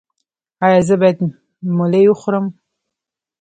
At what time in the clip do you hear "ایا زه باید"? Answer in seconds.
0.65-1.19